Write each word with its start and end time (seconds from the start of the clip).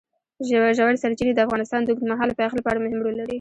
ژورې 0.77 1.01
سرچینې 1.03 1.33
د 1.35 1.39
افغانستان 1.45 1.81
د 1.83 1.87
اوږدمهاله 1.89 2.37
پایښت 2.39 2.55
لپاره 2.57 2.77
مهم 2.83 2.99
رول 3.01 3.15
لري. 3.17 3.29